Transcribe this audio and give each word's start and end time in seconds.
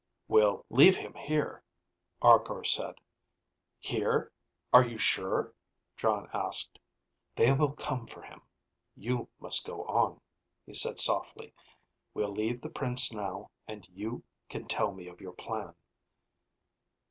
"We'll 0.27 0.65
leave 0.71 0.97
him 0.97 1.13
here," 1.13 1.63
Arkor 2.23 2.63
said. 2.63 2.95
"Here? 3.77 4.31
Are 4.73 4.83
you 4.83 4.97
sure?" 4.97 5.53
Jon 5.95 6.27
asked. 6.33 6.79
"They 7.35 7.53
will 7.53 7.73
come 7.73 8.07
for 8.07 8.23
him. 8.23 8.41
You 8.95 9.29
must 9.39 9.63
go 9.63 9.83
on," 9.83 10.19
he 10.65 10.73
said 10.73 10.99
softly. 10.99 11.53
"We'll 12.15 12.31
leave 12.33 12.61
the 12.61 12.69
Prince 12.71 13.13
now, 13.13 13.51
and 13.67 13.87
you 13.89 14.23
can 14.49 14.67
tell 14.67 14.91
me 14.91 15.07
of 15.07 15.21
your 15.21 15.33
plan." 15.33 15.75